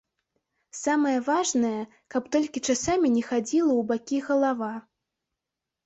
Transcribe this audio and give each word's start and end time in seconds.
Самае 0.83 1.13
важнае, 1.27 1.81
каб 2.15 2.23
толькі 2.37 2.65
часамі 2.67 3.07
не 3.21 3.25
хадзіла 3.31 3.73
ў 3.79 3.89
бакі 3.95 4.17
галава. 4.33 4.73